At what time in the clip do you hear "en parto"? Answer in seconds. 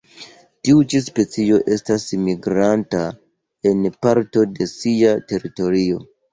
3.73-4.49